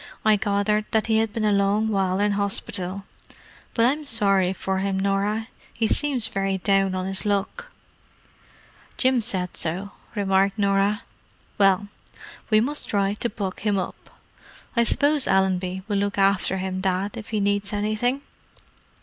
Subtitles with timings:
[0.25, 3.03] I gathered that he had been a long while in hospital.
[3.75, 7.71] But I'm sorry for him, Norah; he seems very down on his luck."
[8.97, 11.03] "Jim said so," remarked Norah.
[11.59, 11.87] "Well,
[12.49, 14.09] we must try to buck him up.
[14.75, 18.23] I suppose Allenby will look after him, Dad, if he needs anything?"